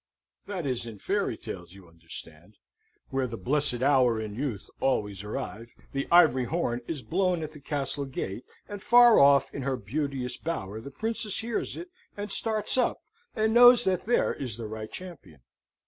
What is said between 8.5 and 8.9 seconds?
and